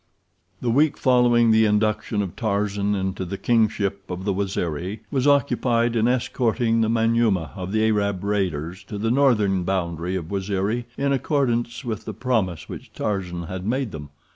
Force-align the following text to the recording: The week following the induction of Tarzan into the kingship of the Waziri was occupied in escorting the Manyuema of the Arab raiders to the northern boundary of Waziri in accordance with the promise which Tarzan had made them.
The 0.61 0.71
week 0.71 0.97
following 0.97 1.51
the 1.51 1.65
induction 1.65 2.23
of 2.23 2.35
Tarzan 2.35 2.95
into 2.95 3.23
the 3.23 3.37
kingship 3.37 4.09
of 4.09 4.25
the 4.25 4.33
Waziri 4.33 5.01
was 5.11 5.27
occupied 5.27 5.95
in 5.95 6.07
escorting 6.07 6.81
the 6.81 6.89
Manyuema 6.89 7.51
of 7.55 7.71
the 7.71 7.85
Arab 7.85 8.23
raiders 8.23 8.83
to 8.85 8.97
the 8.97 9.11
northern 9.11 9.61
boundary 9.63 10.15
of 10.15 10.31
Waziri 10.31 10.85
in 10.97 11.13
accordance 11.13 11.85
with 11.85 12.05
the 12.05 12.15
promise 12.15 12.67
which 12.67 12.91
Tarzan 12.93 13.43
had 13.43 13.63
made 13.63 13.91
them. 13.91 14.09